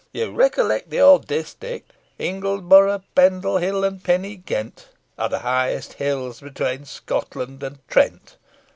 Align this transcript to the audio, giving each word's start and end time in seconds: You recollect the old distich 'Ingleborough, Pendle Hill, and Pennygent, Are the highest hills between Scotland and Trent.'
You 0.11 0.31
recollect 0.31 0.89
the 0.89 0.99
old 0.99 1.27
distich 1.27 1.83
'Ingleborough, 2.17 3.03
Pendle 3.13 3.57
Hill, 3.59 3.83
and 3.83 4.03
Pennygent, 4.03 4.87
Are 5.19 5.29
the 5.29 5.37
highest 5.45 5.93
hills 5.93 6.39
between 6.39 6.85
Scotland 6.85 7.61
and 7.61 7.77
Trent.' 7.87 8.37